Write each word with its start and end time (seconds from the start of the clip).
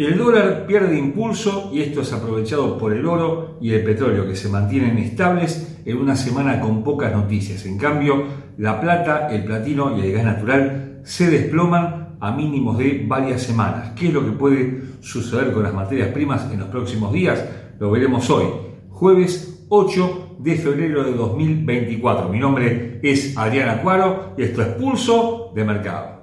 El 0.00 0.16
dólar 0.16 0.64
pierde 0.66 0.98
impulso 0.98 1.70
y 1.74 1.82
esto 1.82 2.00
es 2.00 2.10
aprovechado 2.14 2.78
por 2.78 2.94
el 2.94 3.04
oro 3.04 3.58
y 3.60 3.74
el 3.74 3.84
petróleo 3.84 4.26
que 4.26 4.34
se 4.34 4.48
mantienen 4.48 4.96
estables 4.96 5.78
en 5.84 5.98
una 5.98 6.16
semana 6.16 6.58
con 6.58 6.82
pocas 6.82 7.12
noticias. 7.12 7.66
En 7.66 7.76
cambio, 7.76 8.24
la 8.56 8.80
plata, 8.80 9.28
el 9.28 9.44
platino 9.44 9.98
y 9.98 10.00
el 10.00 10.12
gas 10.12 10.24
natural 10.24 11.00
se 11.04 11.28
desploman 11.28 12.16
a 12.18 12.32
mínimos 12.32 12.78
de 12.78 13.04
varias 13.06 13.42
semanas. 13.42 13.92
¿Qué 13.94 14.08
es 14.08 14.14
lo 14.14 14.24
que 14.24 14.32
puede 14.32 14.84
suceder 15.00 15.52
con 15.52 15.64
las 15.64 15.74
materias 15.74 16.08
primas 16.14 16.50
en 16.50 16.60
los 16.60 16.68
próximos 16.70 17.12
días? 17.12 17.44
Lo 17.78 17.90
veremos 17.90 18.30
hoy, 18.30 18.46
jueves 18.88 19.66
8 19.68 20.36
de 20.38 20.56
febrero 20.56 21.04
de 21.04 21.12
2024. 21.12 22.30
Mi 22.30 22.38
nombre 22.38 23.00
es 23.02 23.36
Adriana 23.36 23.82
Cuaro 23.82 24.32
y 24.38 24.44
esto 24.44 24.62
es 24.62 24.68
Pulso 24.68 25.52
de 25.54 25.62
Mercado. 25.62 26.19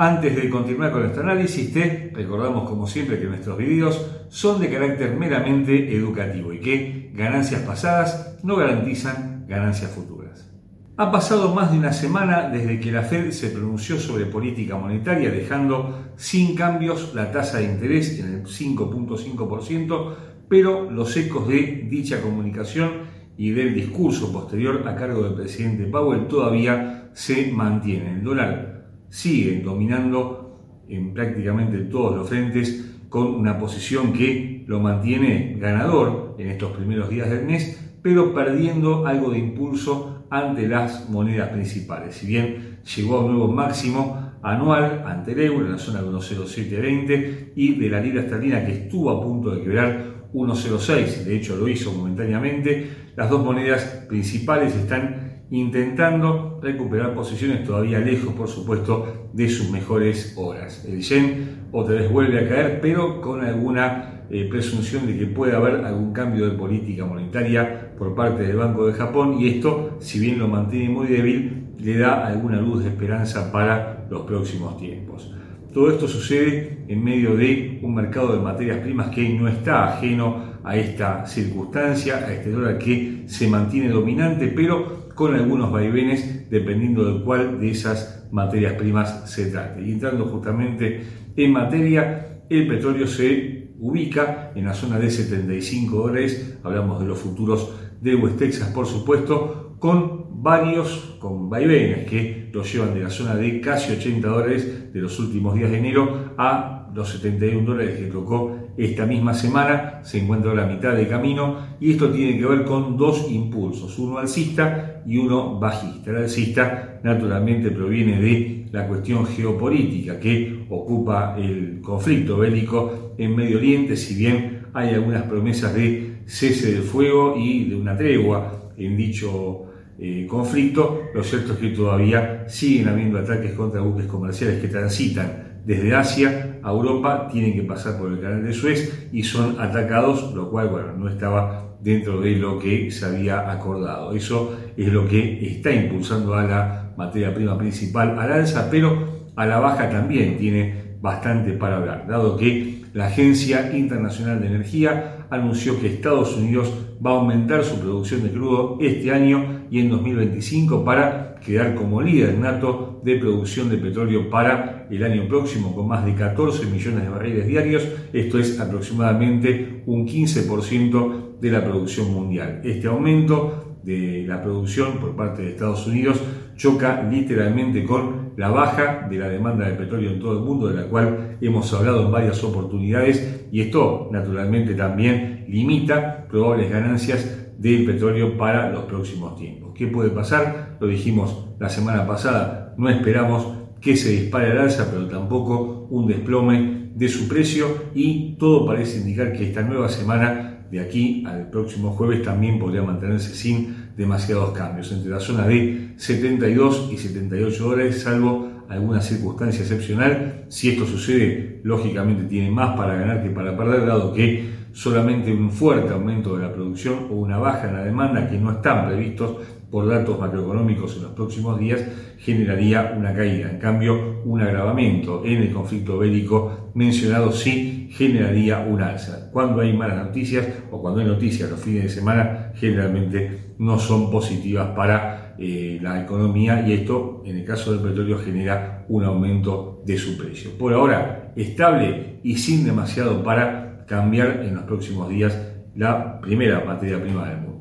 Antes 0.00 0.36
de 0.36 0.48
continuar 0.48 0.92
con 0.92 1.00
nuestro 1.00 1.24
análisis, 1.24 1.72
te 1.72 2.12
recordamos 2.14 2.68
como 2.68 2.86
siempre 2.86 3.18
que 3.18 3.26
nuestros 3.26 3.58
videos 3.58 4.08
son 4.28 4.60
de 4.60 4.70
carácter 4.70 5.16
meramente 5.16 5.92
educativo 5.92 6.52
y 6.52 6.60
que 6.60 7.10
ganancias 7.14 7.62
pasadas 7.62 8.38
no 8.44 8.54
garantizan 8.54 9.44
ganancias 9.48 9.90
futuras. 9.90 10.54
Ha 10.98 11.10
pasado 11.10 11.52
más 11.52 11.72
de 11.72 11.78
una 11.78 11.92
semana 11.92 12.48
desde 12.48 12.78
que 12.78 12.92
la 12.92 13.02
Fed 13.02 13.32
se 13.32 13.48
pronunció 13.48 13.98
sobre 13.98 14.26
política 14.26 14.76
monetaria 14.76 15.32
dejando 15.32 16.12
sin 16.14 16.54
cambios 16.54 17.12
la 17.12 17.32
tasa 17.32 17.58
de 17.58 17.64
interés 17.64 18.20
en 18.20 18.34
el 18.34 18.44
5.5%, 18.44 20.14
pero 20.48 20.88
los 20.88 21.16
ecos 21.16 21.48
de 21.48 21.88
dicha 21.90 22.22
comunicación 22.22 23.18
y 23.36 23.50
del 23.50 23.74
discurso 23.74 24.32
posterior 24.32 24.86
a 24.86 24.94
cargo 24.94 25.24
del 25.24 25.34
presidente 25.34 25.86
Powell 25.86 26.28
todavía 26.28 27.10
se 27.14 27.50
mantienen. 27.50 28.18
El 28.18 28.22
dólar 28.22 28.77
siguen 29.08 29.62
dominando 29.62 30.84
en 30.88 31.12
prácticamente 31.12 31.78
todos 31.80 32.16
los 32.16 32.28
frentes 32.28 32.96
con 33.08 33.26
una 33.26 33.58
posición 33.58 34.12
que 34.12 34.64
lo 34.66 34.80
mantiene 34.80 35.56
ganador 35.58 36.36
en 36.38 36.48
estos 36.48 36.72
primeros 36.72 37.08
días 37.08 37.30
del 37.30 37.44
mes, 37.46 37.92
pero 38.02 38.34
perdiendo 38.34 39.06
algo 39.06 39.30
de 39.30 39.38
impulso 39.38 40.26
ante 40.30 40.68
las 40.68 41.08
monedas 41.08 41.48
principales. 41.50 42.16
Si 42.16 42.26
bien 42.26 42.78
llegó 42.96 43.16
a 43.16 43.24
un 43.24 43.32
nuevo 43.32 43.52
máximo 43.52 44.28
anual 44.42 45.04
ante 45.06 45.32
el 45.32 45.40
euro 45.40 45.66
en 45.66 45.72
la 45.72 45.78
zona 45.78 46.02
de 46.02 46.08
1.0720 46.08 47.52
y 47.56 47.74
de 47.74 47.90
la 47.90 48.00
libra 48.00 48.22
esterlina 48.22 48.64
que 48.64 48.72
estuvo 48.72 49.10
a 49.10 49.22
punto 49.22 49.50
de 49.50 49.62
quebrar 49.62 50.28
1.06, 50.32 51.24
de 51.24 51.36
hecho 51.36 51.56
lo 51.56 51.66
hizo 51.68 51.92
momentáneamente, 51.92 52.90
las 53.16 53.30
dos 53.30 53.42
monedas 53.44 54.04
principales 54.08 54.74
están 54.76 55.27
intentando 55.50 56.58
recuperar 56.62 57.14
posiciones 57.14 57.64
todavía 57.64 57.98
lejos, 58.00 58.34
por 58.34 58.48
supuesto, 58.48 59.30
de 59.32 59.48
sus 59.48 59.70
mejores 59.70 60.34
horas. 60.36 60.84
El 60.86 61.00
yen 61.00 61.68
otra 61.72 61.94
vez 61.94 62.10
vuelve 62.10 62.40
a 62.40 62.48
caer, 62.48 62.80
pero 62.80 63.20
con 63.20 63.40
alguna 63.44 64.24
eh, 64.30 64.46
presunción 64.50 65.06
de 65.06 65.18
que 65.18 65.26
puede 65.26 65.56
haber 65.56 65.84
algún 65.86 66.12
cambio 66.12 66.48
de 66.48 66.56
política 66.56 67.06
monetaria 67.06 67.94
por 67.96 68.14
parte 68.14 68.42
del 68.42 68.56
Banco 68.56 68.86
de 68.86 68.92
Japón 68.92 69.38
y 69.40 69.48
esto, 69.48 69.96
si 70.00 70.18
bien 70.18 70.38
lo 70.38 70.48
mantiene 70.48 70.90
muy 70.90 71.06
débil, 71.06 71.68
le 71.78 71.96
da 71.96 72.26
alguna 72.26 72.60
luz 72.60 72.82
de 72.82 72.90
esperanza 72.90 73.50
para 73.50 74.06
los 74.10 74.22
próximos 74.22 74.76
tiempos. 74.76 75.32
Todo 75.72 75.90
esto 75.90 76.08
sucede 76.08 76.84
en 76.88 77.04
medio 77.04 77.36
de 77.36 77.78
un 77.82 77.94
mercado 77.94 78.34
de 78.34 78.42
materias 78.42 78.78
primas 78.78 79.08
que 79.08 79.28
no 79.28 79.48
está 79.48 79.94
ajeno 79.94 80.57
a 80.68 80.76
esta 80.76 81.26
circunstancia, 81.26 82.18
a 82.18 82.30
este 82.30 82.50
dólar 82.50 82.76
que 82.76 83.24
se 83.26 83.48
mantiene 83.48 83.88
dominante, 83.88 84.48
pero 84.48 85.08
con 85.14 85.34
algunos 85.34 85.72
vaivenes 85.72 86.50
dependiendo 86.50 87.10
de 87.10 87.24
cuál 87.24 87.58
de 87.58 87.70
esas 87.70 88.28
materias 88.30 88.74
primas 88.74 89.30
se 89.30 89.46
trate. 89.46 89.80
Y 89.80 89.92
entrando 89.92 90.26
justamente 90.26 91.00
en 91.34 91.52
materia, 91.52 92.42
el 92.50 92.68
petróleo 92.68 93.06
se 93.06 93.70
ubica 93.78 94.52
en 94.54 94.66
la 94.66 94.74
zona 94.74 94.98
de 94.98 95.10
75 95.10 95.96
dólares, 95.96 96.58
hablamos 96.62 97.00
de 97.00 97.06
los 97.06 97.18
futuros 97.18 97.72
de 98.02 98.14
West 98.14 98.38
Texas 98.38 98.68
por 98.68 98.86
supuesto, 98.86 99.76
con 99.78 100.42
varios, 100.42 101.16
con 101.18 101.48
vaivenes 101.48 102.06
que 102.06 102.50
lo 102.52 102.62
llevan 102.62 102.92
de 102.92 103.00
la 103.00 103.10
zona 103.10 103.36
de 103.36 103.58
casi 103.62 103.92
80 103.92 104.28
dólares 104.28 104.92
de 104.92 105.00
los 105.00 105.18
últimos 105.18 105.54
días 105.54 105.70
de 105.70 105.78
enero 105.78 106.34
a 106.36 106.90
los 106.94 107.08
71 107.08 107.66
dólares 107.66 107.98
que 107.98 108.06
tocó 108.06 108.67
esta 108.78 109.06
misma 109.06 109.34
semana, 109.34 110.00
se 110.04 110.20
encuentra 110.20 110.52
a 110.52 110.54
la 110.54 110.66
mitad 110.66 110.94
de 110.94 111.08
camino 111.08 111.56
y 111.80 111.90
esto 111.90 112.10
tiene 112.10 112.38
que 112.38 112.46
ver 112.46 112.64
con 112.64 112.96
dos 112.96 113.26
impulsos, 113.28 113.98
uno 113.98 114.18
alcista 114.18 115.02
y 115.04 115.18
uno 115.18 115.58
bajista. 115.58 116.10
El 116.10 116.18
alcista 116.18 117.00
naturalmente 117.02 117.72
proviene 117.72 118.20
de 118.20 118.68
la 118.70 118.86
cuestión 118.86 119.26
geopolítica 119.26 120.20
que 120.20 120.64
ocupa 120.70 121.36
el 121.36 121.80
conflicto 121.82 122.38
bélico 122.38 123.14
en 123.18 123.34
Medio 123.34 123.58
Oriente, 123.58 123.96
si 123.96 124.14
bien 124.14 124.66
hay 124.72 124.94
algunas 124.94 125.24
promesas 125.24 125.74
de 125.74 126.18
cese 126.26 126.74
del 126.74 126.82
fuego 126.82 127.34
y 127.36 127.64
de 127.64 127.74
una 127.74 127.96
tregua 127.96 128.70
en 128.76 128.96
dicho 128.96 129.64
eh, 129.98 130.24
conflicto, 130.28 131.02
lo 131.12 131.24
cierto 131.24 131.54
es 131.54 131.58
que 131.58 131.70
todavía 131.70 132.48
siguen 132.48 132.86
habiendo 132.86 133.18
ataques 133.18 133.54
contra 133.54 133.80
buques 133.80 134.06
comerciales 134.06 134.60
que 134.60 134.68
transitan 134.68 135.62
desde 135.66 135.96
Asia 135.96 136.47
Europa 136.70 137.28
tienen 137.30 137.54
que 137.54 137.62
pasar 137.62 137.98
por 137.98 138.12
el 138.12 138.20
canal 138.20 138.44
de 138.44 138.52
Suez 138.52 139.08
y 139.12 139.22
son 139.22 139.60
atacados, 139.60 140.34
lo 140.34 140.50
cual 140.50 140.68
bueno, 140.68 140.92
no 140.96 141.08
estaba 141.08 141.76
dentro 141.80 142.20
de 142.20 142.36
lo 142.36 142.58
que 142.58 142.90
se 142.90 143.06
había 143.06 143.50
acordado. 143.50 144.12
Eso 144.12 144.56
es 144.76 144.88
lo 144.88 145.06
que 145.06 145.46
está 145.46 145.72
impulsando 145.72 146.34
a 146.34 146.44
la 146.44 146.92
materia 146.96 147.34
prima 147.34 147.56
principal 147.56 148.18
al 148.18 148.32
alza, 148.32 148.68
pero 148.70 149.30
a 149.36 149.46
la 149.46 149.60
baja 149.60 149.88
también 149.88 150.36
tiene 150.36 150.96
bastante 151.00 151.52
para 151.52 151.76
hablar, 151.76 152.06
dado 152.08 152.36
que 152.36 152.82
la 152.92 153.06
Agencia 153.06 153.76
Internacional 153.76 154.40
de 154.40 154.48
Energía 154.48 155.26
anunció 155.30 155.78
que 155.80 155.86
Estados 155.86 156.36
Unidos 156.36 156.72
va 157.04 157.12
a 157.12 157.14
aumentar 157.14 157.62
su 157.62 157.78
producción 157.78 158.22
de 158.22 158.30
crudo 158.30 158.78
este 158.80 159.12
año 159.12 159.66
y 159.70 159.80
en 159.80 159.90
2025 159.90 160.84
para 160.84 161.36
quedar 161.36 161.74
como 161.74 162.02
líder 162.02 162.36
nato 162.38 162.87
de 163.02 163.16
producción 163.16 163.68
de 163.68 163.78
petróleo 163.78 164.28
para 164.30 164.86
el 164.90 165.02
año 165.04 165.26
próximo 165.28 165.74
con 165.74 165.88
más 165.88 166.04
de 166.04 166.14
14 166.14 166.66
millones 166.66 167.02
de 167.02 167.08
barriles 167.08 167.46
diarios. 167.46 167.88
Esto 168.12 168.38
es 168.38 168.58
aproximadamente 168.60 169.82
un 169.86 170.06
15% 170.06 171.38
de 171.40 171.50
la 171.50 171.64
producción 171.64 172.12
mundial. 172.12 172.60
Este 172.64 172.86
aumento 172.86 173.78
de 173.82 174.24
la 174.26 174.42
producción 174.42 174.98
por 174.98 175.14
parte 175.16 175.42
de 175.42 175.50
Estados 175.50 175.86
Unidos 175.86 176.20
choca 176.56 177.02
literalmente 177.08 177.84
con 177.84 178.32
la 178.36 178.50
baja 178.50 179.06
de 179.08 179.18
la 179.18 179.28
demanda 179.28 179.66
de 179.66 179.74
petróleo 179.74 180.10
en 180.10 180.20
todo 180.20 180.38
el 180.38 180.44
mundo, 180.44 180.68
de 180.68 180.74
la 180.74 180.88
cual 180.88 181.38
hemos 181.40 181.72
hablado 181.72 182.04
en 182.04 182.12
varias 182.12 182.42
oportunidades, 182.44 183.46
y 183.50 183.60
esto 183.62 184.08
naturalmente 184.12 184.74
también 184.74 185.44
limita 185.48 186.26
probables 186.28 186.70
ganancias 186.70 187.52
del 187.58 187.84
petróleo 187.84 188.36
para 188.36 188.70
los 188.70 188.84
próximos 188.84 189.36
tiempos. 189.36 189.72
¿Qué 189.74 189.88
puede 189.88 190.10
pasar? 190.10 190.76
Lo 190.80 190.86
dijimos 190.86 191.48
la 191.58 191.68
semana 191.68 192.06
pasada, 192.06 192.67
no 192.78 192.88
esperamos 192.88 193.46
que 193.80 193.96
se 193.96 194.10
dispare 194.10 194.52
al 194.52 194.58
alza, 194.58 194.88
pero 194.90 195.06
tampoco 195.06 195.86
un 195.90 196.06
desplome 196.06 196.90
de 196.94 197.08
su 197.08 197.28
precio 197.28 197.66
y 197.94 198.36
todo 198.38 198.66
parece 198.66 198.98
indicar 198.98 199.32
que 199.32 199.48
esta 199.48 199.62
nueva 199.62 199.88
semana, 199.88 200.66
de 200.70 200.80
aquí 200.80 201.24
al 201.26 201.50
próximo 201.50 201.90
jueves, 201.90 202.22
también 202.22 202.58
podría 202.58 202.82
mantenerse 202.82 203.34
sin 203.34 203.90
demasiados 203.96 204.50
cambios, 204.50 204.90
entre 204.92 205.10
la 205.10 205.20
zona 205.20 205.46
de 205.46 205.92
72 205.96 206.90
y 206.92 206.96
78 206.96 207.64
dólares, 207.64 208.02
salvo 208.02 208.48
alguna 208.68 209.00
circunstancia 209.00 209.62
excepcional. 209.62 210.44
Si 210.48 210.70
esto 210.70 210.86
sucede, 210.86 211.60
lógicamente 211.64 212.24
tiene 212.24 212.50
más 212.50 212.76
para 212.76 212.94
ganar 212.94 213.22
que 213.22 213.30
para 213.30 213.56
perder, 213.56 213.86
dado 213.86 214.12
que 214.12 214.58
solamente 214.72 215.32
un 215.32 215.50
fuerte 215.50 215.92
aumento 215.92 216.36
de 216.36 216.42
la 216.42 216.52
producción 216.52 217.08
o 217.10 217.14
una 217.14 217.38
baja 217.38 217.68
en 217.68 217.74
la 217.74 217.84
demanda 217.84 218.28
que 218.28 218.38
no 218.38 218.52
están 218.52 218.86
previstos 218.86 219.38
por 219.70 219.86
datos 219.88 220.18
macroeconómicos 220.18 220.96
en 220.96 221.02
los 221.02 221.12
próximos 221.12 221.58
días 221.58 221.84
generaría 222.18 222.94
una 222.96 223.14
caída. 223.14 223.50
En 223.50 223.58
cambio, 223.58 224.22
un 224.24 224.40
agravamiento 224.40 225.22
en 225.24 225.42
el 225.42 225.52
conflicto 225.52 225.98
bélico 225.98 226.70
mencionado 226.74 227.32
sí 227.32 227.90
generaría 227.92 228.60
un 228.60 228.80
alza. 228.80 229.30
Cuando 229.32 229.60
hay 229.60 229.72
malas 229.72 230.06
noticias 230.06 230.46
o 230.70 230.80
cuando 230.80 231.00
hay 231.00 231.06
noticias 231.06 231.50
los 231.50 231.60
fines 231.60 231.84
de 231.84 231.88
semana, 231.88 232.52
generalmente 232.54 233.54
no 233.58 233.78
son 233.78 234.10
positivas 234.10 234.68
para 234.76 235.34
eh, 235.38 235.78
la 235.82 236.02
economía 236.02 236.66
y 236.66 236.72
esto, 236.72 237.22
en 237.24 237.36
el 237.36 237.44
caso 237.44 237.72
del 237.72 237.88
petróleo, 237.88 238.18
genera 238.18 238.84
un 238.88 239.04
aumento 239.04 239.82
de 239.84 239.96
su 239.96 240.16
precio. 240.16 240.50
Por 240.58 240.72
ahora, 240.72 241.32
estable 241.36 242.20
y 242.22 242.36
sin 242.36 242.64
demasiado 242.64 243.22
para 243.22 243.84
cambiar 243.86 244.42
en 244.44 244.54
los 244.54 244.64
próximos 244.64 245.08
días 245.08 245.36
la 245.74 246.20
primera 246.20 246.64
materia 246.64 247.00
prima 247.00 247.28
del 247.28 247.38
mundo. 247.38 247.57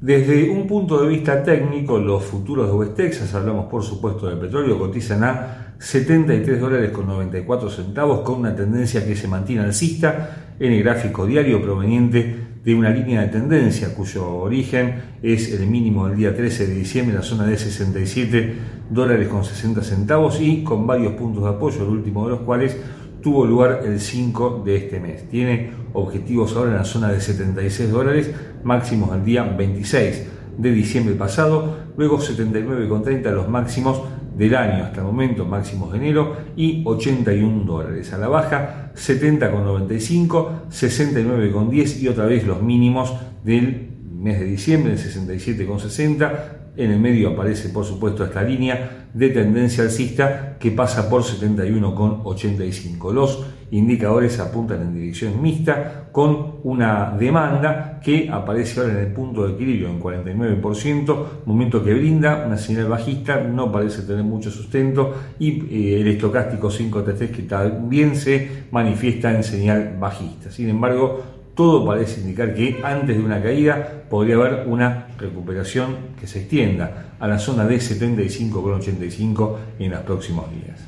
Desde 0.00 0.48
un 0.48 0.68
punto 0.68 1.02
de 1.02 1.08
vista 1.08 1.42
técnico, 1.42 1.98
los 1.98 2.22
futuros 2.22 2.68
de 2.68 2.72
West 2.72 2.94
Texas, 2.94 3.34
hablamos 3.34 3.66
por 3.66 3.82
supuesto 3.82 4.28
del 4.28 4.38
petróleo, 4.38 4.78
cotizan 4.78 5.24
a 5.24 5.74
73 5.76 6.60
dólares 6.60 6.92
con 6.92 7.08
94 7.08 7.68
centavos 7.68 8.20
con 8.20 8.38
una 8.38 8.54
tendencia 8.54 9.04
que 9.04 9.16
se 9.16 9.26
mantiene 9.26 9.62
alcista 9.62 10.54
en 10.60 10.72
el 10.72 10.84
gráfico 10.84 11.26
diario 11.26 11.60
proveniente 11.60 12.46
de 12.64 12.74
una 12.76 12.90
línea 12.90 13.22
de 13.22 13.28
tendencia 13.28 13.92
cuyo 13.92 14.36
origen 14.36 15.02
es 15.20 15.52
el 15.52 15.66
mínimo 15.66 16.06
del 16.06 16.16
día 16.16 16.36
13 16.36 16.68
de 16.68 16.74
diciembre 16.74 17.14
en 17.14 17.20
la 17.20 17.26
zona 17.26 17.44
de 17.44 17.56
67 17.56 18.54
dólares 18.90 19.26
con 19.26 19.44
60 19.44 19.82
centavos 19.82 20.40
y 20.40 20.62
con 20.62 20.86
varios 20.86 21.14
puntos 21.14 21.42
de 21.42 21.50
apoyo, 21.50 21.82
el 21.82 21.88
último 21.88 22.24
de 22.24 22.30
los 22.30 22.40
cuales 22.42 22.76
tuvo 23.22 23.46
lugar 23.46 23.82
el 23.84 24.00
5 24.00 24.62
de 24.64 24.76
este 24.76 25.00
mes. 25.00 25.28
Tiene 25.28 25.70
objetivos 25.92 26.54
ahora 26.56 26.70
en 26.70 26.76
la 26.76 26.84
zona 26.84 27.10
de 27.10 27.20
76 27.20 27.90
dólares, 27.90 28.30
máximos 28.62 29.10
al 29.12 29.24
día 29.24 29.44
26 29.44 30.26
de 30.58 30.72
diciembre 30.72 31.14
pasado, 31.14 31.76
luego 31.96 32.18
79,30 32.18 33.30
los 33.32 33.48
máximos 33.48 34.02
del 34.36 34.54
año 34.54 34.84
hasta 34.84 35.00
el 35.00 35.06
momento, 35.06 35.44
máximos 35.44 35.92
de 35.92 35.98
enero, 35.98 36.36
y 36.56 36.82
81 36.84 37.64
dólares. 37.64 38.12
A 38.12 38.18
la 38.18 38.28
baja, 38.28 38.92
70,95, 38.94 40.68
69,10 40.70 42.00
y 42.00 42.08
otra 42.08 42.26
vez 42.26 42.46
los 42.46 42.62
mínimos 42.62 43.14
del 43.44 43.90
mes 44.12 44.38
de 44.38 44.46
diciembre, 44.46 44.92
el 44.92 44.98
67,60. 44.98 46.57
En 46.78 46.92
el 46.92 47.00
medio 47.00 47.30
aparece, 47.30 47.70
por 47.70 47.84
supuesto, 47.84 48.24
esta 48.24 48.40
línea 48.40 49.08
de 49.12 49.30
tendencia 49.30 49.82
alcista 49.82 50.56
que 50.60 50.70
pasa 50.70 51.10
por 51.10 51.22
71,85. 51.24 53.12
Los 53.12 53.44
indicadores 53.72 54.38
apuntan 54.38 54.82
en 54.82 54.94
dirección 54.94 55.42
mixta 55.42 56.08
con 56.12 56.60
una 56.62 57.16
demanda 57.18 57.98
que 58.00 58.30
aparece 58.30 58.78
ahora 58.78 58.92
en 58.92 58.98
el 59.00 59.12
punto 59.12 59.44
de 59.44 59.54
equilibrio 59.54 59.88
en 59.88 60.00
49%, 60.00 61.24
momento 61.46 61.82
que 61.82 61.94
brinda 61.94 62.44
una 62.46 62.56
señal 62.56 62.86
bajista, 62.86 63.40
no 63.40 63.72
parece 63.72 64.02
tener 64.02 64.22
mucho 64.22 64.48
sustento 64.52 65.14
y 65.40 65.62
eh, 65.70 66.00
el 66.00 66.06
estocástico 66.06 66.68
533 66.68 67.30
que 67.36 67.42
también 67.42 68.14
se 68.14 68.66
manifiesta 68.70 69.34
en 69.34 69.42
señal 69.42 69.96
bajista. 69.98 70.52
Sin 70.52 70.68
embargo, 70.68 71.37
todo 71.58 71.84
parece 71.84 72.20
indicar 72.20 72.54
que 72.54 72.78
antes 72.84 73.16
de 73.16 73.20
una 73.20 73.42
caída 73.42 74.04
podría 74.08 74.36
haber 74.36 74.68
una 74.68 75.08
recuperación 75.18 76.14
que 76.20 76.28
se 76.28 76.42
extienda 76.42 77.16
a 77.18 77.26
la 77.26 77.40
zona 77.40 77.66
de 77.66 77.78
75,85 77.78 79.56
en 79.80 79.90
los 79.90 80.00
próximos 80.02 80.44
días. 80.52 80.78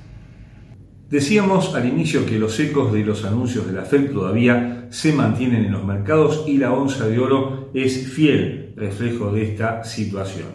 Decíamos 1.08 1.74
al 1.74 1.88
inicio 1.88 2.24
que 2.24 2.38
los 2.38 2.60
ecos 2.60 2.92
de 2.92 3.04
los 3.04 3.24
anuncios 3.24 3.66
de 3.66 3.72
la 3.72 3.82
Fed 3.82 4.12
todavía 4.12 4.86
se 4.90 5.12
mantienen 5.12 5.64
en 5.64 5.72
los 5.72 5.82
mercados 5.82 6.44
y 6.46 6.58
la 6.58 6.72
onza 6.72 7.08
de 7.08 7.18
oro 7.18 7.70
es 7.74 8.06
fiel 8.06 8.72
reflejo 8.76 9.32
de 9.32 9.42
esta 9.42 9.82
situación. 9.82 10.50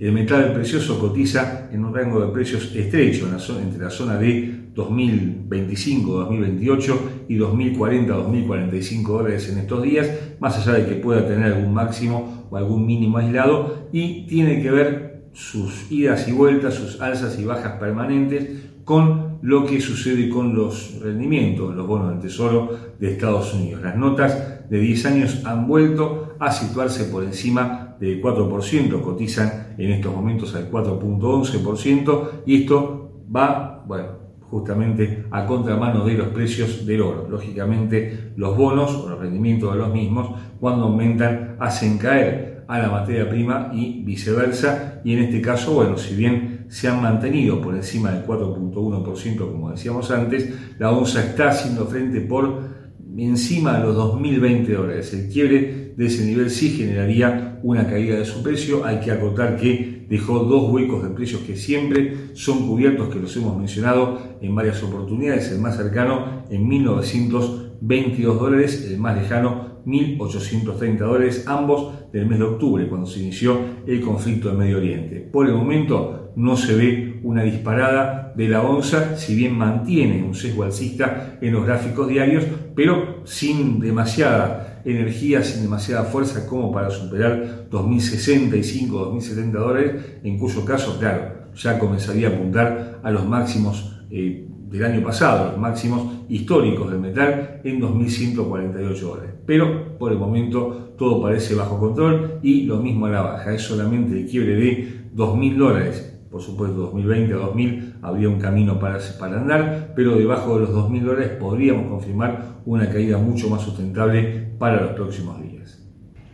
El 0.00 0.12
metal 0.12 0.52
precioso 0.52 0.98
cotiza 0.98 1.68
en 1.72 1.84
un 1.84 1.94
rango 1.94 2.20
de 2.20 2.32
precios 2.32 2.74
estrecho 2.74 3.28
entre 3.62 3.84
la 3.84 3.90
zona 3.90 4.16
de 4.16 4.72
2025-2028 4.74 6.98
y 7.28 7.38
2040-2045 7.38 9.06
dólares 9.06 9.48
en 9.50 9.58
estos 9.58 9.84
días, 9.84 10.10
más 10.40 10.58
allá 10.58 10.72
de 10.80 10.88
que 10.88 10.96
pueda 10.96 11.28
tener 11.28 11.52
algún 11.52 11.72
máximo 11.72 12.48
o 12.50 12.56
algún 12.56 12.84
mínimo 12.84 13.18
aislado, 13.18 13.88
y 13.92 14.26
tiene 14.26 14.60
que 14.60 14.72
ver 14.72 15.28
sus 15.32 15.92
idas 15.92 16.26
y 16.26 16.32
vueltas, 16.32 16.74
sus 16.74 17.00
alzas 17.00 17.38
y 17.38 17.44
bajas 17.44 17.74
permanentes 17.78 18.48
con 18.84 19.38
lo 19.42 19.64
que 19.64 19.80
sucede 19.80 20.28
con 20.28 20.56
los 20.56 20.98
rendimientos, 21.00 21.72
los 21.74 21.86
bonos 21.86 22.10
del 22.10 22.20
Tesoro 22.20 22.76
de 22.98 23.12
Estados 23.12 23.54
Unidos. 23.54 23.82
Las 23.82 23.96
notas 23.96 24.68
de 24.68 24.78
10 24.78 25.06
años 25.06 25.42
han 25.44 25.68
vuelto 25.68 26.34
a 26.40 26.50
situarse 26.50 27.04
por 27.04 27.22
encima 27.24 27.83
del 28.00 28.22
4%, 28.22 29.00
cotizan 29.00 29.74
en 29.78 29.90
estos 29.92 30.14
momentos 30.14 30.54
al 30.54 30.70
4.11% 30.70 32.28
y 32.46 32.62
esto 32.62 33.22
va, 33.34 33.84
bueno, 33.86 34.24
justamente 34.50 35.24
a 35.30 35.46
contramano 35.46 36.04
de 36.04 36.14
los 36.14 36.28
precios 36.28 36.86
del 36.86 37.00
oro. 37.00 37.26
Lógicamente 37.28 38.32
los 38.36 38.56
bonos 38.56 38.94
o 38.94 39.08
los 39.08 39.18
rendimientos 39.18 39.72
de 39.72 39.78
los 39.78 39.92
mismos 39.92 40.30
cuando 40.60 40.84
aumentan 40.84 41.56
hacen 41.58 41.98
caer 41.98 42.64
a 42.68 42.78
la 42.78 42.88
materia 42.88 43.28
prima 43.28 43.70
y 43.72 44.02
viceversa 44.04 45.00
y 45.04 45.12
en 45.12 45.24
este 45.24 45.40
caso, 45.42 45.74
bueno, 45.74 45.98
si 45.98 46.14
bien 46.14 46.66
se 46.68 46.88
han 46.88 47.02
mantenido 47.02 47.60
por 47.60 47.74
encima 47.74 48.10
del 48.10 48.26
4.1% 48.26 49.36
como 49.36 49.70
decíamos 49.70 50.10
antes, 50.10 50.54
la 50.78 50.92
onza 50.92 51.22
está 51.24 51.48
haciendo 51.48 51.86
frente 51.86 52.20
por 52.20 52.73
encima 53.18 53.78
de 53.78 53.84
los 53.84 53.96
2.020 53.96 54.66
dólares. 54.66 55.12
El 55.14 55.28
quiebre 55.28 55.92
de 55.96 56.06
ese 56.06 56.24
nivel 56.24 56.50
sí 56.50 56.70
generaría 56.70 57.60
una 57.62 57.86
caída 57.86 58.16
de 58.16 58.24
su 58.24 58.42
precio. 58.42 58.84
Hay 58.84 59.00
que 59.00 59.10
acotar 59.10 59.56
que 59.56 60.06
dejó 60.08 60.40
dos 60.40 60.70
huecos 60.70 61.02
de 61.02 61.10
precios 61.10 61.42
que 61.42 61.56
siempre 61.56 62.14
son 62.34 62.66
cubiertos, 62.66 63.08
que 63.08 63.20
los 63.20 63.36
hemos 63.36 63.56
mencionado 63.56 64.18
en 64.40 64.54
varias 64.54 64.82
oportunidades. 64.82 65.50
El 65.50 65.60
más 65.60 65.76
cercano 65.76 66.44
en 66.50 66.68
1922 66.68 68.40
dólares, 68.40 68.88
el 68.90 68.98
más 68.98 69.16
lejano 69.16 69.74
1.830 69.86 70.98
dólares, 70.98 71.44
ambos 71.46 72.10
del 72.12 72.26
mes 72.26 72.38
de 72.38 72.44
octubre, 72.44 72.88
cuando 72.88 73.06
se 73.06 73.20
inició 73.20 73.58
el 73.86 74.00
conflicto 74.00 74.50
en 74.50 74.58
Medio 74.58 74.78
Oriente. 74.78 75.20
Por 75.20 75.46
el 75.46 75.54
momento 75.54 76.32
no 76.36 76.56
se 76.56 76.74
ve 76.74 77.13
una 77.24 77.42
disparada 77.42 78.32
de 78.36 78.48
la 78.48 78.62
onza, 78.62 79.16
si 79.16 79.34
bien 79.34 79.56
mantiene 79.56 80.22
un 80.22 80.34
sesgo 80.34 80.62
alcista 80.62 81.38
en 81.40 81.52
los 81.52 81.66
gráficos 81.66 82.06
diarios, 82.06 82.44
pero 82.76 83.22
sin 83.24 83.80
demasiada 83.80 84.82
energía, 84.84 85.42
sin 85.42 85.62
demasiada 85.62 86.04
fuerza 86.04 86.46
como 86.46 86.70
para 86.70 86.90
superar 86.90 87.66
2.065, 87.70 88.88
2.070 88.90 89.52
dólares, 89.52 90.04
en 90.22 90.38
cuyo 90.38 90.64
caso, 90.64 90.98
claro, 90.98 91.50
ya 91.56 91.78
comenzaría 91.78 92.28
a 92.28 92.30
apuntar 92.32 93.00
a 93.02 93.10
los 93.10 93.26
máximos 93.26 94.02
eh, 94.10 94.46
del 94.70 94.84
año 94.84 95.02
pasado, 95.02 95.52
los 95.52 95.58
máximos 95.58 96.26
históricos 96.28 96.90
del 96.90 97.00
metal 97.00 97.60
en 97.64 97.80
2.148 97.80 99.00
dólares. 99.00 99.30
Pero 99.46 99.96
por 99.98 100.12
el 100.12 100.18
momento 100.18 100.94
todo 100.98 101.22
parece 101.22 101.54
bajo 101.54 101.78
control 101.78 102.40
y 102.42 102.62
lo 102.62 102.78
mismo 102.80 103.06
a 103.06 103.10
la 103.10 103.22
baja, 103.22 103.54
es 103.54 103.62
solamente 103.62 104.18
el 104.18 104.26
quiebre 104.26 104.56
de 104.56 105.04
2.000 105.14 105.56
dólares 105.56 106.13
por 106.34 106.42
supuesto 106.42 106.78
2020 106.78 107.32
a 107.32 107.36
2000 107.36 107.94
habría 108.02 108.28
un 108.28 108.40
camino 108.40 108.80
para, 108.80 108.98
para 109.20 109.40
andar, 109.40 109.92
pero 109.94 110.16
debajo 110.16 110.58
de 110.58 110.66
los 110.66 110.70
2.000 110.70 111.02
dólares 111.04 111.28
podríamos 111.38 111.86
confirmar 111.86 112.56
una 112.66 112.90
caída 112.90 113.18
mucho 113.18 113.48
más 113.48 113.62
sustentable 113.62 114.48
para 114.58 114.80
los 114.82 114.90
próximos 114.94 115.40
días. 115.40 115.80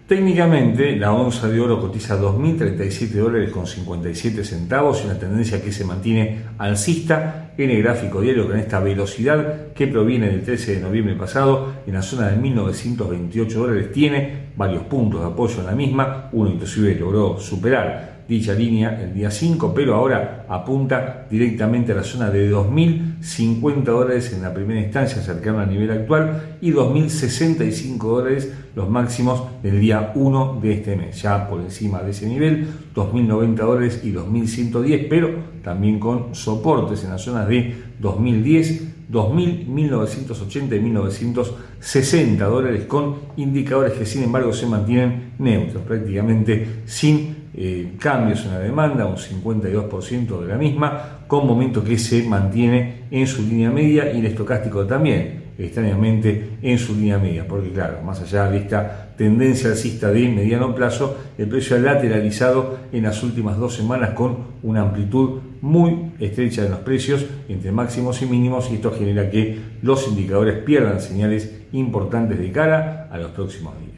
Técnicamente, 0.07 0.97
la 0.97 1.13
onza 1.13 1.49
de 1.49 1.61
oro 1.61 1.79
cotiza 1.79 2.19
2.037 2.19 3.11
dólares 3.11 3.53
con 3.53 3.67
57 3.67 4.43
centavos 4.43 5.03
y 5.03 5.07
una 5.07 5.19
tendencia 5.19 5.63
que 5.63 5.71
se 5.71 5.85
mantiene 5.85 6.45
alcista 6.57 7.53
en 7.59 7.69
el 7.69 7.83
gráfico 7.83 8.23
diario 8.23 8.47
con 8.49 8.59
esta 8.59 8.81
velocidad 8.81 9.75
que 9.75 9.87
proviene 9.87 10.31
del 10.31 10.43
13 10.43 10.77
de 10.77 10.81
noviembre 10.81 11.15
pasado 11.15 11.75
en 11.87 11.93
la 11.93 12.01
zona 12.01 12.29
de 12.29 12.39
1.928 12.39 13.49
dólares. 13.51 13.93
Tiene 13.93 14.49
varios 14.57 14.85
puntos 14.85 15.21
de 15.21 15.27
apoyo 15.27 15.61
en 15.61 15.67
la 15.67 15.73
misma, 15.73 16.31
uno 16.33 16.51
inclusive 16.51 16.95
logró 16.95 17.39
superar 17.39 18.10
dicha 18.31 18.55
línea 18.55 18.97
el 19.03 19.13
día 19.13 19.29
5, 19.29 19.75
pero 19.75 19.97
ahora 19.97 20.47
apunta 20.49 21.27
directamente 21.29 21.91
a 21.91 21.97
la 21.97 22.05
zona 22.05 22.31
de 22.31 22.49
2.050 22.49 23.83
dólares 23.83 24.33
en 24.33 24.43
la 24.43 24.55
primera 24.55 24.81
instancia, 24.81 25.21
cercana 25.21 25.65
al 25.65 25.71
nivel 25.71 25.91
actual, 25.91 26.57
y 26.61 26.71
2.065 26.71 27.99
dólares 27.99 28.53
los 28.77 28.89
máximos 28.89 29.43
del 29.65 29.81
día 29.81 30.13
1 30.15 30.61
de 30.63 30.73
este 30.73 30.95
mes, 30.95 31.21
ya 31.21 31.49
por 31.49 31.61
encima 31.61 32.03
de 32.03 32.13
ese 32.13 32.29
nivel, 32.29 32.69
2.090 32.95 33.57
dólares 33.57 34.01
y 34.05 34.13
2.110, 34.13 35.09
pero 35.11 35.31
también 35.65 35.99
con 35.99 36.33
soportes 36.33 37.03
en 37.03 37.11
las 37.11 37.23
zonas 37.23 37.49
de 37.49 37.75
2010, 37.99 39.11
2.000, 39.11 39.67
1980 39.67 40.77
y 40.77 40.79
1960 40.79 42.45
dólares 42.45 42.85
con 42.85 43.17
indicadores 43.37 43.95
que 43.95 44.07
sin 44.07 44.23
embargo 44.23 44.53
se 44.53 44.67
mantienen 44.67 45.33
neutros, 45.41 45.83
prácticamente 45.83 46.83
sin 46.87 47.40
eh, 47.53 47.95
cambios 47.99 48.45
en 48.45 48.53
la 48.53 48.61
demanda, 48.61 49.07
un 49.07 49.17
52% 49.17 50.41
de 50.41 50.47
la 50.47 50.57
misma, 50.57 51.21
con 51.27 51.47
momento 51.47 51.83
que 51.83 51.99
se 51.99 52.23
mantiene 52.23 53.05
en 53.11 53.27
su 53.27 53.43
línea 53.43 53.71
media 53.71 54.13
y 54.13 54.21
el 54.21 54.27
estocástico 54.27 54.87
también, 54.87 55.41
extrañamente 55.59 56.59
en 56.63 56.79
su 56.79 56.95
línea 56.95 57.19
media, 57.19 57.47
porque 57.47 57.71
claro, 57.71 58.03
más 58.03 58.21
allá 58.21 58.51
de 58.51 58.59
esta 58.59 59.11
tendencia 59.17 59.71
alcista 59.71 60.11
de 60.11 60.29
mediano 60.29 60.75
plazo, 60.75 61.17
el 61.37 61.49
precio 61.49 61.77
ha 61.77 61.81
lateralizado 61.81 62.79
en 62.93 63.03
las 63.03 63.23
últimas 63.23 63.59
dos 63.59 63.75
semanas 63.75 64.11
con 64.11 64.39
una 64.63 64.83
amplitud 64.83 65.41
muy 65.61 66.13
estrecha 66.19 66.63
de 66.63 66.71
los 66.71 66.79
precios 66.79 67.27
entre 67.49 67.73
máximos 67.73 68.23
y 68.23 68.27
mínimos 68.27 68.71
y 68.71 68.77
esto 68.77 68.93
genera 68.93 69.29
que 69.29 69.59
los 69.83 70.09
indicadores 70.09 70.63
pierdan 70.63 71.01
señales 71.01 71.53
importantes 71.73 72.39
de 72.39 72.51
cara 72.51 73.09
a 73.11 73.19
los 73.19 73.33
próximos 73.33 73.79
días. 73.79 73.90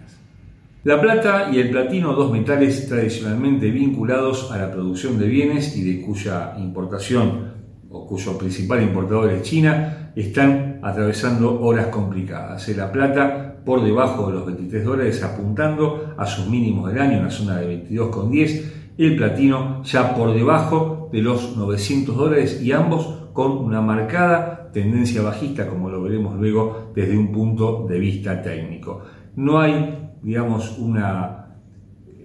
La 0.84 1.00
plata 1.00 1.48
y 1.52 1.60
el 1.60 1.70
platino, 1.70 2.12
dos 2.12 2.32
metales 2.32 2.88
tradicionalmente 2.88 3.70
vinculados 3.70 4.50
a 4.50 4.58
la 4.58 4.72
producción 4.72 5.16
de 5.16 5.28
bienes 5.28 5.76
y 5.76 5.84
de 5.84 6.04
cuya 6.04 6.54
importación 6.58 7.52
o 7.88 8.04
cuyo 8.04 8.36
principal 8.36 8.82
importador 8.82 9.30
es 9.30 9.42
China, 9.42 10.12
están 10.16 10.80
atravesando 10.82 11.60
horas 11.60 11.86
complicadas. 11.86 12.68
La 12.76 12.90
plata 12.90 13.60
por 13.64 13.84
debajo 13.84 14.26
de 14.26 14.32
los 14.32 14.46
23 14.46 14.84
dólares 14.84 15.22
apuntando 15.22 16.14
a 16.16 16.26
sus 16.26 16.48
mínimos 16.48 16.92
del 16.92 17.00
año 17.00 17.18
en 17.18 17.24
la 17.26 17.30
zona 17.30 17.58
de 17.58 17.88
22,10, 17.88 18.72
el 18.98 19.14
platino 19.14 19.84
ya 19.84 20.16
por 20.16 20.34
debajo 20.34 21.10
de 21.12 21.22
los 21.22 21.56
900 21.56 22.16
dólares 22.16 22.60
y 22.60 22.72
ambos 22.72 23.28
con 23.32 23.52
una 23.52 23.80
marcada 23.80 24.70
tendencia 24.72 25.22
bajista 25.22 25.68
como 25.68 25.90
lo 25.90 26.02
veremos 26.02 26.34
luego 26.34 26.90
desde 26.92 27.16
un 27.16 27.30
punto 27.30 27.86
de 27.88 28.00
vista 28.00 28.42
técnico. 28.42 29.02
No 29.36 29.60
hay 29.60 30.01
digamos, 30.22 30.78
una, 30.78 31.46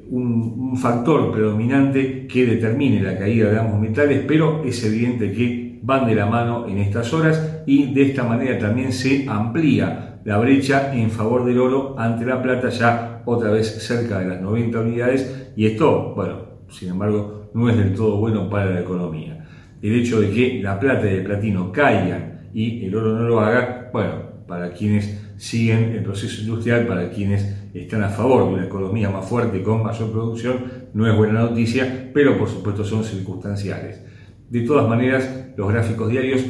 un, 0.10 0.78
factor 0.78 1.32
predominante 1.32 2.28
que 2.28 2.46
determine 2.46 3.02
la 3.02 3.18
caída 3.18 3.50
de 3.50 3.60
ambos 3.60 3.80
metales, 3.80 4.24
pero 4.28 4.64
es 4.64 4.84
evidente 4.84 5.32
que 5.32 5.80
van 5.82 6.06
de 6.06 6.16
la 6.16 6.26
mano 6.26 6.68
en 6.68 6.78
estas 6.78 7.14
horas 7.14 7.64
y 7.66 7.94
de 7.94 8.04
esta 8.04 8.24
manera 8.24 8.60
también 8.60 8.92
se 8.92 9.26
amplía 9.28 10.20
la 10.24 10.38
brecha 10.38 10.94
en 10.94 11.10
favor 11.10 11.46
del 11.46 11.60
oro 11.60 11.96
ante 11.98 12.26
la 12.26 12.42
plata 12.42 12.70
ya 12.70 13.22
otra 13.26 13.50
vez 13.50 13.84
cerca 13.84 14.20
de 14.20 14.28
las 14.28 14.42
90 14.42 14.80
unidades 14.80 15.52
y 15.56 15.66
esto, 15.66 16.14
bueno, 16.16 16.40
sin 16.70 16.90
embargo, 16.90 17.50
no 17.54 17.70
es 17.70 17.78
del 17.78 17.96
todo 17.96 18.18
bueno 18.18 18.50
para 18.50 18.72
la 18.72 18.82
economía. 18.82 19.46
El 19.82 19.96
hecho 19.96 20.20
de 20.20 20.30
que 20.32 20.62
la 20.62 20.80
plata 20.80 21.06
y 21.10 21.16
el 21.16 21.24
platino 21.24 21.72
caigan 21.72 22.50
y 22.54 22.86
el 22.86 22.96
oro 22.96 23.14
no 23.14 23.28
lo 23.28 23.40
haga, 23.40 23.90
bueno, 23.94 24.14
para 24.48 24.72
quienes 24.72 25.27
siguen 25.38 25.92
el 25.92 26.04
proceso 26.04 26.42
industrial, 26.42 26.88
para 26.88 27.10
quienes 27.10 27.56
están 27.74 28.04
a 28.04 28.10
favor 28.10 28.46
de 28.46 28.56
una 28.56 28.66
economía 28.66 29.10
más 29.10 29.28
fuerte 29.28 29.60
y 29.60 29.64
con 29.64 29.84
mayor 29.84 30.12
producción, 30.12 30.56
no 30.94 31.10
es 31.10 31.16
buena 31.16 31.42
noticia, 31.42 32.10
pero 32.14 32.38
por 32.38 32.50
supuesto 32.50 32.84
son 32.84 33.04
circunstanciales. 33.04 34.02
De 34.50 34.62
todas 34.62 34.88
maneras, 34.88 35.30
los 35.56 35.72
gráficos 35.72 36.10
diarios 36.10 36.42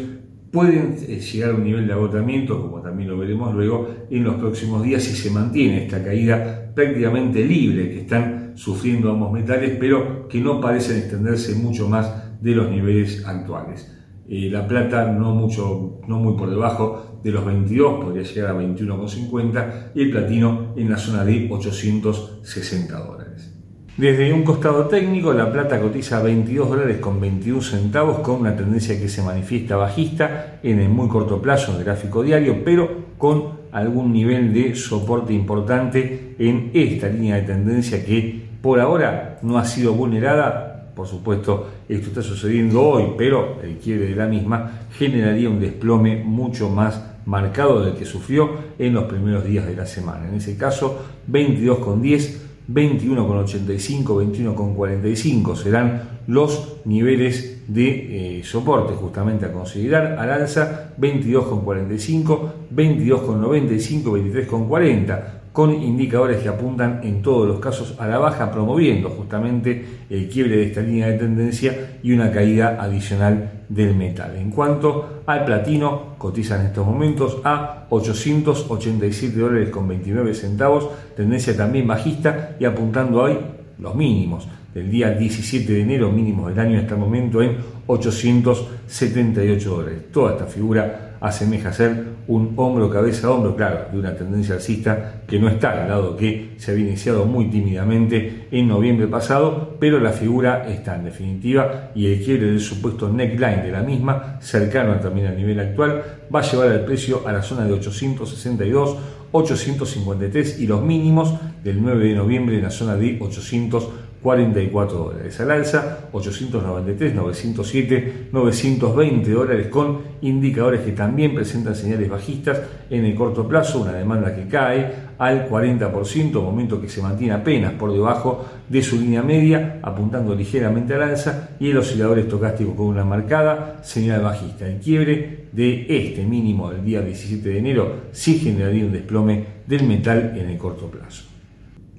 pueden 0.51 0.95
eh, 1.07 1.19
llegar 1.19 1.51
a 1.51 1.55
un 1.55 1.63
nivel 1.63 1.87
de 1.87 1.93
agotamiento, 1.93 2.61
como 2.61 2.81
también 2.81 3.09
lo 3.09 3.17
veremos 3.17 3.53
luego, 3.53 3.89
en 4.09 4.23
los 4.23 4.35
próximos 4.35 4.83
días 4.83 5.03
si 5.03 5.15
se 5.15 5.29
mantiene 5.29 5.85
esta 5.85 6.03
caída 6.03 6.71
prácticamente 6.73 7.43
libre 7.43 7.89
que 7.89 8.01
están 8.01 8.53
sufriendo 8.55 9.11
ambos 9.11 9.31
metales, 9.31 9.77
pero 9.79 10.27
que 10.27 10.39
no 10.39 10.61
parecen 10.61 10.97
extenderse 10.97 11.55
mucho 11.55 11.89
más 11.89 12.41
de 12.41 12.51
los 12.51 12.69
niveles 12.69 13.25
actuales. 13.25 13.91
La 14.27 14.67
plata 14.67 15.11
no, 15.11 15.33
mucho, 15.33 16.01
no 16.07 16.19
muy 16.19 16.37
por 16.37 16.49
debajo 16.49 17.19
de 17.23 17.31
los 17.31 17.45
22, 17.45 18.03
podría 18.03 18.23
llegar 18.23 18.51
a 18.51 18.59
21,50 18.59 19.91
y 19.95 20.01
el 20.01 20.11
platino 20.11 20.73
en 20.75 20.89
la 20.89 20.97
zona 20.97 21.23
de 21.23 21.47
860 21.49 22.99
dólares. 22.99 23.53
Desde 23.97 24.31
un 24.31 24.43
costado 24.43 24.85
técnico, 24.87 25.33
la 25.33 25.51
plata 25.51 25.81
cotiza 25.81 26.21
22 26.21 26.69
dólares 26.69 26.97
con 26.97 27.19
21 27.19 27.61
centavos 27.61 28.19
con 28.19 28.41
una 28.41 28.55
tendencia 28.55 28.99
que 28.99 29.09
se 29.09 29.23
manifiesta 29.23 29.75
bajista 29.75 30.59
en 30.61 30.79
el 30.79 30.89
muy 30.89 31.07
corto 31.07 31.41
plazo 31.41 31.71
en 31.71 31.79
el 31.79 31.83
gráfico 31.85 32.21
diario, 32.21 32.63
pero 32.63 33.15
con 33.17 33.57
algún 33.71 34.13
nivel 34.13 34.53
de 34.53 34.75
soporte 34.75 35.33
importante 35.33 36.35
en 36.37 36.69
esta 36.73 37.07
línea 37.07 37.37
de 37.37 37.41
tendencia 37.41 38.05
que 38.05 38.47
por 38.61 38.79
ahora 38.79 39.39
no 39.41 39.57
ha 39.57 39.65
sido 39.65 39.93
vulnerada 39.93 40.66
por 40.97 41.07
supuesto, 41.07 41.67
esto 41.87 42.07
está 42.07 42.23
sucediendo 42.23 42.81
hoy, 42.81 43.13
pero 43.15 43.61
el 43.61 43.77
quiebre 43.77 44.07
de 44.07 44.15
la 44.15 44.25
misma 44.25 44.87
generaría 44.97 45.47
un 45.47 45.59
desplome 45.59 46.23
mucho 46.23 46.71
más 46.71 46.99
marcado 47.27 47.85
del 47.85 47.93
que 47.93 48.03
sufrió 48.03 48.49
en 48.79 48.95
los 48.95 49.03
primeros 49.03 49.45
días 49.45 49.67
de 49.67 49.75
la 49.75 49.85
semana. 49.85 50.27
En 50.27 50.33
ese 50.33 50.57
caso, 50.57 51.05
22,10, 51.31 52.37
21,85, 52.67 54.05
21,45 54.05 55.55
serán 55.55 56.01
los 56.25 56.77
niveles 56.85 57.61
de 57.67 58.39
eh, 58.39 58.43
soporte 58.43 58.93
justamente 58.95 59.45
a 59.45 59.51
considerar 59.51 60.17
al 60.17 60.31
alza 60.31 60.95
22,45, 60.99 62.39
22,95, 62.73 64.03
23,40 64.03 65.36
con 65.57 65.73
indicadores 65.73 66.43
que 66.43 66.49
apuntan 66.49 66.99
en 67.01 67.23
todos 67.23 67.47
los 67.47 67.59
casos 67.59 67.95
a 67.97 68.05
la 68.05 68.19
baja, 68.19 68.51
promoviendo 68.51 69.09
justamente 69.09 70.03
el 70.07 70.29
quiebre 70.29 70.57
de 70.57 70.65
esta 70.65 70.81
línea 70.81 71.07
de 71.07 71.17
tendencia 71.17 71.97
y 72.03 72.11
una 72.11 72.31
caída 72.31 72.77
adicional 72.79 73.63
del 73.67 73.95
metal. 73.95 74.35
En 74.35 74.51
cuanto 74.51 75.23
al 75.25 75.45
platino, 75.45 76.13
cotiza 76.19 76.59
en 76.59 76.67
estos 76.67 76.85
momentos 76.85 77.39
a 77.43 77.87
887 77.89 79.35
dólares 79.35 79.69
con 79.69 79.87
29 79.87 80.35
centavos, 80.35 80.89
tendencia 81.15 81.57
también 81.57 81.87
bajista 81.87 82.55
y 82.59 82.65
apuntando 82.65 83.23
hoy 83.23 83.39
los 83.79 83.95
mínimos 83.95 84.47
del 84.75 84.91
día 84.91 85.09
17 85.09 85.73
de 85.73 85.81
enero, 85.81 86.11
mínimos 86.11 86.49
del 86.49 86.59
año 86.59 86.73
en 86.73 86.81
este 86.81 86.93
momento 86.93 87.41
en 87.41 87.57
878 87.87 89.69
dólares. 89.71 90.11
Toda 90.11 90.33
esta 90.33 90.45
figura 90.45 91.06
asemeja 91.19 91.73
ser 91.73 92.17
un 92.27 92.53
hombro, 92.57 92.89
cabeza 92.89 93.27
a 93.27 93.31
hombro, 93.31 93.55
claro, 93.55 93.85
de 93.91 93.99
una 93.99 94.15
tendencia 94.15 94.55
alcista 94.55 95.21
que 95.27 95.39
no 95.39 95.49
está, 95.49 95.87
dado 95.87 96.15
que 96.15 96.55
se 96.57 96.71
había 96.71 96.87
iniciado 96.87 97.25
muy 97.25 97.49
tímidamente 97.49 98.47
en 98.51 98.67
noviembre 98.67 99.07
pasado, 99.07 99.77
pero 99.79 99.99
la 99.99 100.11
figura 100.11 100.67
está 100.69 100.95
en 100.95 101.05
definitiva 101.05 101.91
y 101.95 102.07
el 102.07 102.23
quiebre 102.23 102.47
del 102.47 102.59
supuesto 102.59 103.09
neckline 103.09 103.63
de 103.63 103.71
la 103.71 103.81
misma, 103.81 104.37
cercano 104.41 104.95
también 104.99 105.27
al 105.27 105.37
nivel 105.37 105.59
actual, 105.59 106.03
va 106.33 106.39
a 106.39 106.43
llevar 106.43 106.71
el 106.71 106.81
precio 106.81 107.27
a 107.27 107.31
la 107.31 107.41
zona 107.41 107.65
de 107.65 107.73
862, 107.73 108.97
853 109.31 110.59
y 110.59 110.67
los 110.67 110.81
mínimos 110.81 111.33
del 111.63 111.81
9 111.81 112.05
de 112.05 112.15
noviembre 112.15 112.57
en 112.57 112.63
la 112.63 112.71
zona 112.71 112.95
de 112.95 113.17
800 113.19 113.89
44 114.27 114.97
dólares 114.97 115.39
al 115.39 115.51
alza, 115.51 116.09
893, 116.11 117.15
907, 117.15 118.27
920 118.33 119.31
dólares 119.31 119.67
con 119.67 119.99
indicadores 120.19 120.81
que 120.81 120.91
también 120.91 121.33
presentan 121.33 121.73
señales 121.73 122.09
bajistas 122.09 122.59
en 122.89 123.05
el 123.05 123.15
corto 123.15 123.47
plazo, 123.47 123.79
una 123.79 123.93
demanda 123.93 124.35
que 124.35 124.45
cae 124.49 124.91
al 125.17 125.49
40%, 125.49 126.33
momento 126.43 126.81
que 126.81 126.89
se 126.89 127.01
mantiene 127.01 127.35
apenas 127.35 127.71
por 127.73 127.93
debajo 127.93 128.45
de 128.67 128.83
su 128.83 128.99
línea 128.99 129.23
media, 129.23 129.79
apuntando 129.81 130.35
ligeramente 130.35 130.95
al 130.95 131.03
alza, 131.03 131.51
y 131.57 131.69
el 131.69 131.77
oscilador 131.77 132.19
estocástico 132.19 132.75
con 132.75 132.87
una 132.87 133.05
marcada 133.05 133.79
señal 133.81 134.23
bajista. 134.23 134.67
El 134.67 134.79
quiebre 134.79 135.45
de 135.53 135.85
este 135.87 136.25
mínimo 136.25 136.69
del 136.69 136.83
día 136.83 136.99
17 136.99 137.47
de 137.47 137.57
enero 137.59 137.93
sí 138.11 138.39
generaría 138.39 138.83
un 138.83 138.91
desplome 138.91 139.45
del 139.65 139.87
metal 139.87 140.33
en 140.35 140.49
el 140.49 140.57
corto 140.57 140.87
plazo. 140.87 141.36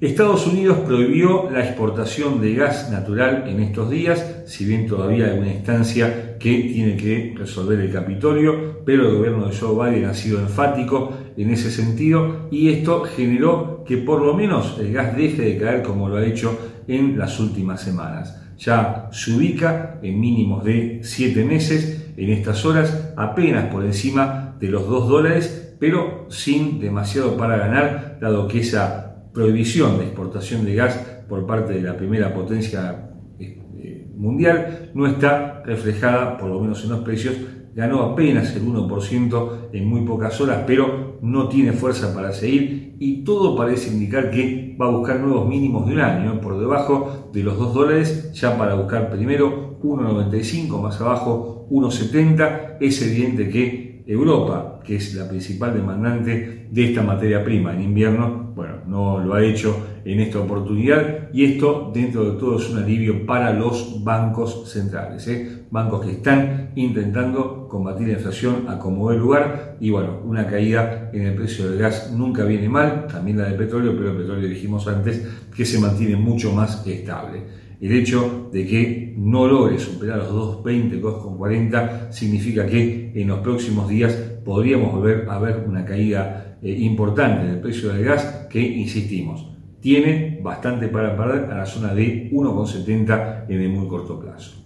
Estados 0.01 0.47
Unidos 0.47 0.77
prohibió 0.85 1.49
la 1.51 1.59
exportación 1.59 2.39
de 2.39 2.55
gas 2.55 2.89
natural 2.89 3.43
en 3.47 3.59
estos 3.59 3.89
días, 3.89 4.43
si 4.45 4.63
bien 4.63 4.87
todavía 4.87 5.25
hay 5.25 5.37
una 5.37 5.51
instancia 5.51 6.37
que 6.39 6.69
tiene 6.71 6.95
que 6.95 7.35
resolver 7.37 7.81
el 7.81 7.91
Capitolio, 7.91 8.81
pero 8.85 9.09
el 9.09 9.17
gobierno 9.17 9.47
de 9.47 9.57
Joe 9.57 9.91
Biden 9.91 10.05
ha 10.05 10.13
sido 10.13 10.39
enfático 10.39 11.11
en 11.35 11.51
ese 11.51 11.69
sentido 11.69 12.47
y 12.49 12.69
esto 12.69 13.03
generó 13.03 13.83
que 13.85 13.97
por 13.97 14.21
lo 14.21 14.33
menos 14.33 14.77
el 14.79 14.93
gas 14.93 15.17
deje 15.17 15.41
de 15.41 15.57
caer 15.57 15.83
como 15.83 16.07
lo 16.07 16.15
ha 16.15 16.25
hecho 16.25 16.57
en 16.87 17.19
las 17.19 17.37
últimas 17.41 17.81
semanas. 17.81 18.41
Ya 18.57 19.09
se 19.11 19.33
ubica 19.33 19.99
en 20.01 20.17
mínimos 20.17 20.63
de 20.63 21.01
7 21.03 21.43
meses 21.43 22.13
en 22.15 22.29
estas 22.29 22.65
horas, 22.65 23.11
apenas 23.17 23.65
por 23.65 23.83
encima 23.83 24.55
de 24.61 24.69
los 24.69 24.87
2 24.87 25.09
dólares, 25.09 25.75
pero 25.77 26.25
sin 26.29 26.79
demasiado 26.79 27.35
para 27.35 27.57
ganar, 27.57 28.17
dado 28.21 28.47
que 28.47 28.59
esa 28.59 29.08
prohibición 29.33 29.97
de 29.97 30.05
exportación 30.05 30.65
de 30.65 30.75
gas 30.75 30.95
por 31.27 31.45
parte 31.45 31.73
de 31.73 31.81
la 31.81 31.95
primera 31.95 32.33
potencia 32.33 33.11
eh, 33.39 34.07
mundial 34.15 34.91
no 34.93 35.07
está 35.07 35.63
reflejada, 35.65 36.37
por 36.37 36.49
lo 36.49 36.59
menos 36.59 36.83
en 36.83 36.89
los 36.89 36.99
precios, 36.99 37.35
ganó 37.75 38.01
apenas 38.01 38.55
el 38.55 38.65
1% 38.65 39.69
en 39.71 39.87
muy 39.87 40.01
pocas 40.01 40.41
horas, 40.41 40.63
pero 40.65 41.19
no 41.21 41.47
tiene 41.47 41.71
fuerza 41.71 42.13
para 42.13 42.33
seguir 42.33 42.95
y 42.99 43.23
todo 43.23 43.55
parece 43.55 43.91
indicar 43.91 44.31
que 44.31 44.75
va 44.79 44.87
a 44.87 44.91
buscar 44.91 45.19
nuevos 45.19 45.47
mínimos 45.47 45.87
de 45.87 45.93
un 45.93 45.99
año, 46.01 46.41
por 46.41 46.59
debajo 46.59 47.29
de 47.31 47.43
los 47.43 47.57
2 47.57 47.73
dólares, 47.73 48.31
ya 48.33 48.57
para 48.57 48.75
buscar 48.75 49.09
primero 49.09 49.79
1,95, 49.81 50.81
más 50.81 50.99
abajo 50.99 51.67
1,70. 51.69 52.77
Es 52.81 53.01
evidente 53.01 53.49
que 53.49 54.03
Europa, 54.05 54.68
que 54.83 54.95
es 54.95 55.13
la 55.15 55.27
principal 55.27 55.73
demandante 55.73 56.67
de 56.69 56.85
esta 56.85 57.01
materia 57.01 57.43
prima 57.43 57.73
en 57.73 57.81
invierno, 57.81 58.51
bueno, 58.55 58.75
no 58.87 59.19
lo 59.19 59.33
ha 59.35 59.43
hecho 59.43 59.85
en 60.03 60.19
esta 60.19 60.39
oportunidad 60.39 61.29
y 61.33 61.45
esto 61.45 61.91
dentro 61.93 62.31
de 62.31 62.39
todo 62.39 62.57
es 62.57 62.69
un 62.69 62.79
alivio 62.79 63.25
para 63.25 63.53
los 63.53 64.03
bancos 64.03 64.69
centrales, 64.71 65.27
¿eh? 65.27 65.63
bancos 65.71 66.05
que 66.05 66.13
están 66.13 66.71
intentando 66.75 67.67
combatir 67.67 68.07
la 68.07 68.13
inflación 68.13 68.65
a 68.67 68.79
como 68.79 69.11
el 69.11 69.19
lugar 69.19 69.77
y 69.79 69.89
bueno, 69.91 70.21
una 70.25 70.47
caída 70.47 71.09
en 71.13 71.23
el 71.23 71.35
precio 71.35 71.69
del 71.69 71.79
gas 71.79 72.11
nunca 72.11 72.43
viene 72.43 72.67
mal, 72.67 73.07
también 73.07 73.37
la 73.37 73.45
del 73.45 73.55
petróleo, 73.55 73.93
pero 73.95 74.11
el 74.11 74.17
petróleo 74.17 74.49
dijimos 74.49 74.87
antes 74.87 75.25
que 75.55 75.65
se 75.65 75.79
mantiene 75.79 76.15
mucho 76.15 76.51
más 76.53 76.85
estable. 76.85 77.69
El 77.79 77.93
hecho 77.93 78.49
de 78.51 78.67
que 78.67 79.13
no 79.17 79.47
logre 79.47 79.79
superar 79.79 80.17
los 80.17 80.63
2.20, 80.63 81.01
2.40 81.01 82.11
significa 82.11 82.65
que 82.65 83.13
en 83.15 83.27
los 83.29 83.39
próximos 83.39 83.87
días 83.87 84.28
podríamos 84.43 84.93
volver 84.93 85.27
a 85.29 85.39
ver 85.39 85.63
una 85.67 85.85
caída 85.85 86.57
eh, 86.61 86.71
importante 86.71 87.45
del 87.45 87.59
precio 87.59 87.89
del 87.89 88.03
gas 88.03 88.47
que, 88.49 88.61
insistimos, 88.61 89.47
tiene 89.79 90.39
bastante 90.43 90.87
para 90.87 91.15
perder 91.15 91.51
a 91.51 91.57
la 91.57 91.65
zona 91.65 91.93
de 91.93 92.29
1,70 92.31 93.45
en 93.47 93.61
el 93.61 93.69
muy 93.69 93.87
corto 93.87 94.19
plazo. 94.19 94.59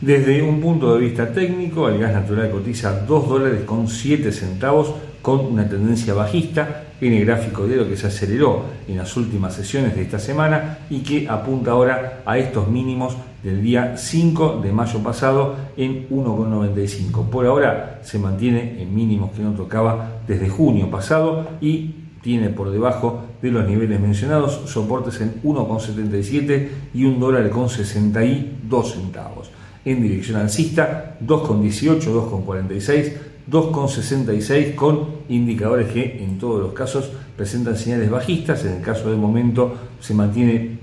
Desde 0.00 0.42
un 0.42 0.60
punto 0.60 0.94
de 0.94 1.00
vista 1.00 1.32
técnico, 1.32 1.88
el 1.88 1.98
gas 1.98 2.12
natural 2.12 2.50
cotiza 2.50 3.04
2 3.06 3.28
dólares 3.28 3.62
con 3.64 3.88
7 3.88 4.32
centavos 4.32 4.94
con 5.22 5.40
una 5.40 5.66
tendencia 5.66 6.12
bajista 6.12 6.84
en 7.00 7.14
el 7.14 7.24
gráfico 7.24 7.66
de 7.66 7.76
lo 7.76 7.88
que 7.88 7.96
se 7.96 8.08
aceleró 8.08 8.64
en 8.86 8.98
las 8.98 9.16
últimas 9.16 9.54
sesiones 9.54 9.96
de 9.96 10.02
esta 10.02 10.18
semana 10.18 10.80
y 10.90 11.00
que 11.00 11.26
apunta 11.28 11.70
ahora 11.70 12.20
a 12.26 12.36
estos 12.36 12.68
mínimos 12.68 13.16
del 13.44 13.62
día 13.62 13.96
5 13.96 14.60
de 14.62 14.72
mayo 14.72 15.00
pasado 15.00 15.54
en 15.76 16.08
1,95. 16.08 17.28
Por 17.28 17.46
ahora 17.46 18.00
se 18.02 18.18
mantiene 18.18 18.82
en 18.82 18.94
mínimos 18.94 19.32
que 19.32 19.42
no 19.42 19.52
tocaba 19.52 20.22
desde 20.26 20.48
junio 20.48 20.90
pasado 20.90 21.46
y 21.60 21.94
tiene 22.22 22.48
por 22.48 22.70
debajo 22.70 23.22
de 23.42 23.50
los 23.50 23.68
niveles 23.68 24.00
mencionados, 24.00 24.62
soportes 24.64 25.20
en 25.20 25.42
1,77 25.42 26.68
y 26.94 27.04
un 27.04 27.20
dólar 27.20 27.50
con 27.50 27.68
62 27.68 28.92
centavos. 28.92 29.50
En 29.84 30.02
dirección 30.02 30.40
alcista, 30.40 31.18
2,18, 31.22 32.00
2,46, 32.00 33.12
2,66 33.50 34.74
con 34.74 35.06
indicadores 35.28 35.92
que 35.92 36.24
en 36.24 36.38
todos 36.38 36.62
los 36.62 36.72
casos 36.72 37.10
presentan 37.36 37.76
señales 37.76 38.10
bajistas. 38.10 38.64
En 38.64 38.76
el 38.76 38.80
caso 38.80 39.10
del 39.10 39.18
momento 39.18 39.74
se 40.00 40.14
mantiene 40.14 40.78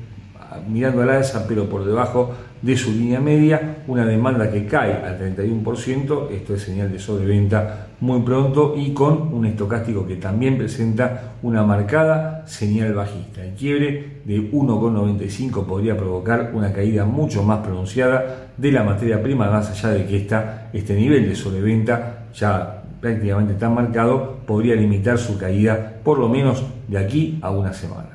mirando 0.69 1.01
al 1.01 1.09
alza, 1.09 1.47
pero 1.47 1.67
por 1.67 1.85
debajo 1.85 2.31
de 2.61 2.77
su 2.77 2.91
línea 2.91 3.19
media, 3.19 3.83
una 3.87 4.05
demanda 4.05 4.51
que 4.51 4.65
cae 4.65 4.93
al 4.93 5.19
31%, 5.19 6.29
esto 6.31 6.55
es 6.55 6.61
señal 6.61 6.91
de 6.91 6.99
sobreventa 6.99 7.87
muy 8.01 8.21
pronto 8.21 8.73
y 8.75 8.93
con 8.93 9.33
un 9.33 9.45
estocástico 9.45 10.05
que 10.05 10.15
también 10.15 10.57
presenta 10.57 11.33
una 11.41 11.63
marcada 11.63 12.45
señal 12.47 12.93
bajista. 12.93 13.43
El 13.43 13.53
quiebre 13.53 14.21
de 14.25 14.51
1,95 14.51 15.65
podría 15.65 15.97
provocar 15.97 16.51
una 16.53 16.71
caída 16.71 17.05
mucho 17.05 17.43
más 17.43 17.59
pronunciada 17.59 18.51
de 18.57 18.71
la 18.71 18.83
materia 18.83 19.21
prima, 19.21 19.49
más 19.49 19.69
allá 19.69 19.89
de 19.95 20.05
que 20.05 20.17
esta, 20.17 20.69
este 20.73 20.95
nivel 20.95 21.27
de 21.27 21.35
sobreventa 21.35 22.25
ya 22.33 22.83
prácticamente 22.99 23.55
tan 23.55 23.73
marcado 23.73 24.37
podría 24.45 24.75
limitar 24.75 25.17
su 25.17 25.37
caída 25.37 25.99
por 26.03 26.19
lo 26.19 26.29
menos 26.29 26.63
de 26.87 26.97
aquí 26.97 27.39
a 27.41 27.49
una 27.49 27.73
semana. 27.73 28.10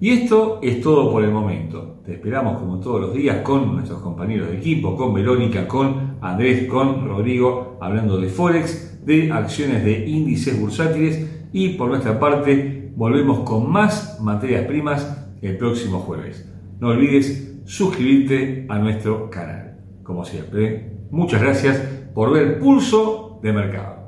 Y 0.00 0.10
esto 0.10 0.60
es 0.62 0.80
todo 0.80 1.12
por 1.12 1.22
el 1.22 1.30
momento. 1.30 2.00
Te 2.06 2.14
esperamos 2.14 2.58
como 2.58 2.80
todos 2.80 3.02
los 3.02 3.14
días 3.14 3.42
con 3.42 3.74
nuestros 3.74 4.00
compañeros 4.00 4.48
de 4.48 4.56
equipo, 4.56 4.96
con 4.96 5.12
Verónica, 5.12 5.68
con 5.68 6.16
Andrés, 6.22 6.66
con 6.66 7.06
Rodrigo, 7.06 7.76
hablando 7.82 8.18
de 8.18 8.28
Forex, 8.28 9.04
de 9.04 9.30
acciones 9.30 9.84
de 9.84 10.08
índices 10.08 10.58
bursátiles 10.58 11.48
y 11.52 11.70
por 11.70 11.88
nuestra 11.88 12.18
parte 12.18 12.92
volvemos 12.96 13.40
con 13.40 13.70
más 13.70 14.18
materias 14.22 14.64
primas 14.64 15.28
el 15.42 15.58
próximo 15.58 15.98
jueves. 16.00 16.50
No 16.80 16.88
olvides 16.88 17.60
suscribirte 17.66 18.64
a 18.70 18.78
nuestro 18.78 19.28
canal. 19.28 19.80
Como 20.02 20.24
siempre, 20.24 20.92
muchas 21.10 21.42
gracias 21.42 21.76
por 22.14 22.32
ver 22.32 22.58
Pulso 22.58 23.38
de 23.42 23.52
Mercado. 23.52 23.99